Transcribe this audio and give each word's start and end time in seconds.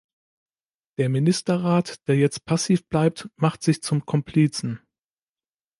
Der 0.97 1.09
Ministerrat, 1.09 2.01
der 2.07 2.15
jetzt 2.15 2.43
passiv 2.45 2.87
bleibt, 2.87 3.29
macht 3.35 3.61
sich 3.61 3.83
zum 3.83 4.03
Komplizen. 4.03 4.79